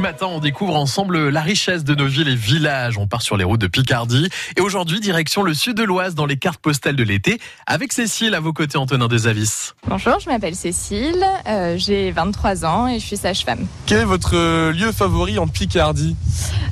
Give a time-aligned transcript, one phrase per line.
[0.00, 2.98] matin, on découvre ensemble la richesse de nos villes et villages.
[2.98, 4.28] On part sur les routes de Picardie.
[4.56, 8.34] Et aujourd'hui, direction le sud de l'Oise dans les cartes postales de l'été avec Cécile
[8.34, 9.72] à vos côtés, Antonin Desavis.
[9.86, 13.66] Bonjour, je m'appelle Cécile, euh, j'ai 23 ans et je suis sage-femme.
[13.86, 16.16] Quel est votre euh, lieu favori en Picardie?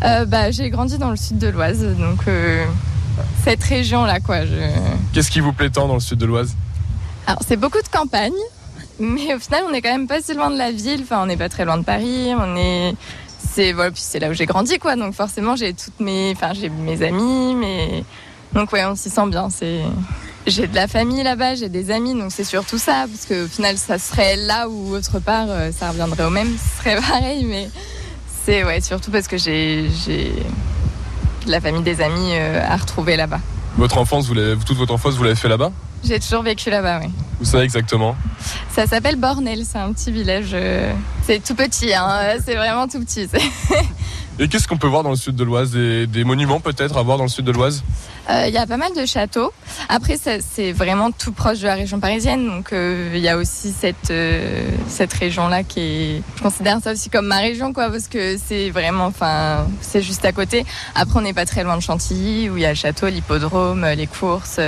[0.04, 2.64] Euh, bah, j'ai grandi dans le sud de l'Oise, donc euh,
[3.44, 4.44] cette région-là, quoi.
[4.44, 4.54] Je...
[5.12, 6.54] Qu'est-ce qui vous plaît tant dans le sud de l'Oise?
[7.26, 8.32] Alors, c'est beaucoup de campagne,
[8.98, 11.00] mais au final, on est quand même pas si loin de la ville.
[11.02, 12.32] Enfin, on n'est pas très loin de Paris.
[12.36, 12.94] On est,
[13.38, 14.96] c'est voilà, puis c'est là où j'ai grandi, quoi.
[14.96, 18.04] Donc forcément, j'ai toutes mes, enfin, j'ai mes amis, mais
[18.52, 19.48] donc ouais, on s'y sent bien.
[20.46, 23.48] J'ai de la famille là-bas, j'ai des amis, donc c'est surtout ça, parce que au
[23.48, 27.44] final, ça serait là ou autre part, euh, ça reviendrait au même, ce serait pareil,
[27.44, 27.68] mais
[28.44, 30.32] c'est ouais, surtout parce que j'ai, j'ai
[31.44, 33.40] de la famille, des amis euh, à retrouver là-bas.
[33.76, 34.28] Votre enfance,
[34.64, 35.70] toute votre enfance, vous l'avez fait là-bas?
[36.04, 37.10] J'ai toujours vécu là-bas, oui.
[37.38, 38.16] Vous savez exactement?
[38.70, 40.50] Ça s'appelle Bornel, c'est un petit village.
[40.52, 43.28] euh, C'est tout petit, hein, c'est vraiment tout petit.
[44.40, 45.72] Et qu'est-ce qu'on peut voir dans le sud de l'Oise?
[45.72, 47.82] Des, monuments peut-être à voir dans le sud de l'Oise?
[48.30, 49.52] Euh, Il y a pas mal de châteaux.
[49.88, 53.72] Après, c'est vraiment tout proche de la région parisienne, donc euh, il y a aussi
[53.72, 56.22] cette euh, cette région-là qui est.
[56.36, 60.24] Je considère ça aussi comme ma région, quoi, parce que c'est vraiment, enfin, c'est juste
[60.24, 60.64] à côté.
[60.94, 63.84] Après, on n'est pas très loin de Chantilly, où il y a le château, l'hippodrome,
[63.96, 64.60] les courses.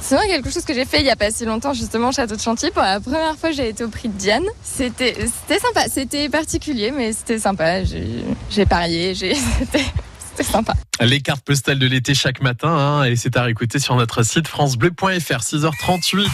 [0.00, 2.12] C'est vrai quelque chose que j'ai fait il y a pas si longtemps, justement, au
[2.12, 2.70] château de Chantilly.
[2.70, 4.44] Pour la première fois, j'ai été au prix de Diane.
[4.62, 5.16] C'était
[5.48, 7.82] sympa, c'était particulier, mais c'était sympa.
[7.82, 9.84] J'ai parié, c'était
[10.42, 10.74] sympa.
[11.00, 14.48] Les cartes postales de l'été chaque matin, hein, et c'est à réécouter sur notre site
[14.48, 16.28] francebleu.fr, 6h38.